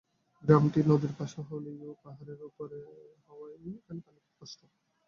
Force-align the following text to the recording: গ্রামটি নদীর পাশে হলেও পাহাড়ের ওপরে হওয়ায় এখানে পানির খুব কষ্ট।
গ্রামটি 0.43 0.79
নদীর 0.89 1.13
পাশে 1.19 1.39
হলেও 1.49 1.89
পাহাড়ের 2.03 2.39
ওপরে 2.47 2.77
হওয়ায় 3.25 3.55
এখানে 3.71 3.99
পানির 4.05 4.23
খুব 4.25 4.33
কষ্ট। 4.39 4.59